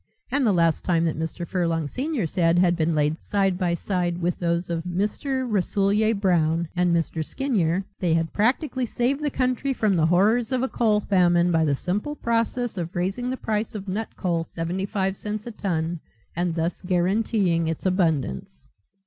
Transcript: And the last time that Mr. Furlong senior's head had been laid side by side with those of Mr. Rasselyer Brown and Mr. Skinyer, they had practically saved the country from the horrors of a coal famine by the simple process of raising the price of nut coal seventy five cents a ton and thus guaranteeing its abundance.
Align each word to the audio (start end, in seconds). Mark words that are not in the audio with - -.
And 0.31 0.47
the 0.47 0.51
last 0.51 0.83
time 0.83 1.05
that 1.05 1.15
Mr. 1.15 1.47
Furlong 1.47 1.85
senior's 1.87 2.33
head 2.33 2.57
had 2.57 2.75
been 2.75 2.95
laid 2.95 3.21
side 3.21 3.55
by 3.55 3.75
side 3.75 4.17
with 4.19 4.39
those 4.39 4.67
of 4.67 4.83
Mr. 4.83 5.47
Rasselyer 5.47 6.15
Brown 6.19 6.69
and 6.75 6.91
Mr. 6.91 7.23
Skinyer, 7.23 7.83
they 7.99 8.15
had 8.15 8.33
practically 8.33 8.87
saved 8.87 9.21
the 9.21 9.29
country 9.29 9.73
from 9.73 9.95
the 9.95 10.07
horrors 10.07 10.51
of 10.51 10.63
a 10.63 10.67
coal 10.67 11.01
famine 11.01 11.51
by 11.51 11.63
the 11.63 11.75
simple 11.75 12.15
process 12.15 12.77
of 12.79 12.95
raising 12.95 13.29
the 13.29 13.37
price 13.37 13.75
of 13.75 13.87
nut 13.87 14.09
coal 14.17 14.43
seventy 14.43 14.87
five 14.87 15.15
cents 15.15 15.45
a 15.45 15.51
ton 15.51 15.99
and 16.35 16.55
thus 16.55 16.81
guaranteeing 16.81 17.67
its 17.67 17.85
abundance. 17.85 18.65